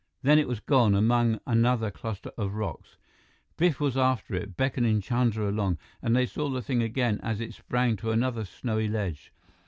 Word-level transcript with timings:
Then 0.23 0.39
it 0.39 0.47
was 0.47 0.59
gone, 0.59 0.95
among 0.95 1.39
another 1.45 1.91
cluster 1.91 2.31
of 2.35 2.55
rocks. 2.55 2.97
Biff 3.55 3.79
was 3.79 3.95
after 3.95 4.33
it, 4.33 4.57
beckoning 4.57 4.99
Chandra 4.99 5.47
along, 5.51 5.77
and 6.01 6.15
they 6.15 6.25
saw 6.25 6.49
the 6.49 6.63
thing 6.63 6.81
again, 6.81 7.19
as 7.21 7.39
it 7.39 7.53
sprang 7.53 7.97
to 7.97 8.09
another 8.09 8.43
snowy 8.43 8.87
ledge. 8.87 9.31